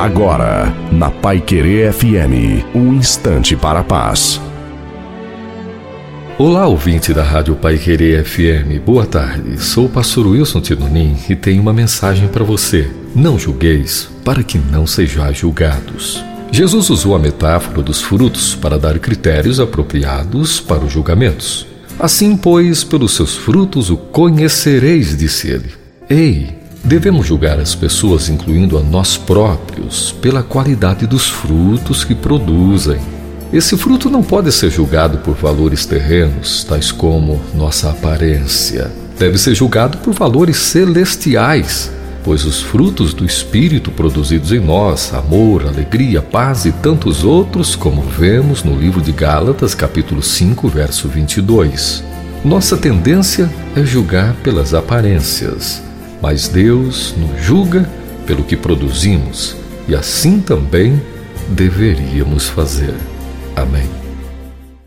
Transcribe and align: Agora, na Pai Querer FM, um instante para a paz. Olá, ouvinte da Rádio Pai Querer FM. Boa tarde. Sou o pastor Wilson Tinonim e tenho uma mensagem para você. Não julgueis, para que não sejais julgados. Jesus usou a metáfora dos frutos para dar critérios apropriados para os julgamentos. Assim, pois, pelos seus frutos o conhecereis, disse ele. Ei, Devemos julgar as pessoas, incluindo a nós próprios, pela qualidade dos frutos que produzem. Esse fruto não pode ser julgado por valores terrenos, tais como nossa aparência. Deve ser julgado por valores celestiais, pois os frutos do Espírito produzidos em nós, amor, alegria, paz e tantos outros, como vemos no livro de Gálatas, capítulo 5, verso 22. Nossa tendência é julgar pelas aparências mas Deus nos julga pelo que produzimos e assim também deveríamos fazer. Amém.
Agora, 0.00 0.74
na 0.90 1.10
Pai 1.10 1.42
Querer 1.42 1.92
FM, 1.92 2.64
um 2.74 2.94
instante 2.94 3.54
para 3.54 3.80
a 3.80 3.84
paz. 3.84 4.40
Olá, 6.38 6.66
ouvinte 6.66 7.12
da 7.12 7.22
Rádio 7.22 7.54
Pai 7.54 7.76
Querer 7.76 8.24
FM. 8.24 8.82
Boa 8.82 9.04
tarde. 9.04 9.62
Sou 9.62 9.84
o 9.84 9.88
pastor 9.90 10.26
Wilson 10.26 10.62
Tinonim 10.62 11.14
e 11.28 11.36
tenho 11.36 11.60
uma 11.60 11.74
mensagem 11.74 12.28
para 12.28 12.42
você. 12.42 12.90
Não 13.14 13.38
julgueis, 13.38 14.08
para 14.24 14.42
que 14.42 14.56
não 14.56 14.86
sejais 14.86 15.36
julgados. 15.36 16.24
Jesus 16.50 16.88
usou 16.88 17.14
a 17.14 17.18
metáfora 17.18 17.82
dos 17.82 18.00
frutos 18.00 18.54
para 18.54 18.78
dar 18.78 18.98
critérios 18.98 19.60
apropriados 19.60 20.60
para 20.60 20.82
os 20.82 20.90
julgamentos. 20.90 21.66
Assim, 21.98 22.38
pois, 22.38 22.82
pelos 22.82 23.14
seus 23.14 23.36
frutos 23.36 23.90
o 23.90 23.98
conhecereis, 23.98 25.14
disse 25.14 25.50
ele. 25.50 25.72
Ei, 26.08 26.59
Devemos 26.82 27.26
julgar 27.26 27.60
as 27.60 27.74
pessoas, 27.74 28.28
incluindo 28.28 28.78
a 28.78 28.82
nós 28.82 29.16
próprios, 29.16 30.12
pela 30.12 30.42
qualidade 30.42 31.06
dos 31.06 31.28
frutos 31.28 32.04
que 32.04 32.14
produzem. 32.14 32.98
Esse 33.52 33.76
fruto 33.76 34.08
não 34.08 34.22
pode 34.22 34.50
ser 34.50 34.70
julgado 34.70 35.18
por 35.18 35.34
valores 35.34 35.84
terrenos, 35.84 36.64
tais 36.64 36.90
como 36.90 37.40
nossa 37.54 37.90
aparência. 37.90 38.90
Deve 39.18 39.36
ser 39.36 39.54
julgado 39.54 39.98
por 39.98 40.14
valores 40.14 40.56
celestiais, 40.56 41.92
pois 42.24 42.44
os 42.44 42.62
frutos 42.62 43.12
do 43.12 43.26
Espírito 43.26 43.90
produzidos 43.90 44.50
em 44.50 44.60
nós, 44.60 45.12
amor, 45.12 45.66
alegria, 45.66 46.22
paz 46.22 46.64
e 46.64 46.72
tantos 46.72 47.24
outros, 47.24 47.76
como 47.76 48.00
vemos 48.02 48.64
no 48.64 48.74
livro 48.74 49.02
de 49.02 49.12
Gálatas, 49.12 49.74
capítulo 49.74 50.22
5, 50.22 50.68
verso 50.68 51.08
22. 51.08 52.02
Nossa 52.42 52.76
tendência 52.76 53.50
é 53.76 53.84
julgar 53.84 54.34
pelas 54.42 54.72
aparências 54.72 55.89
mas 56.20 56.48
Deus 56.48 57.14
nos 57.16 57.42
julga 57.42 57.88
pelo 58.26 58.44
que 58.44 58.56
produzimos 58.56 59.56
e 59.88 59.94
assim 59.94 60.40
também 60.40 61.00
deveríamos 61.48 62.48
fazer. 62.48 62.94
Amém. 63.56 64.09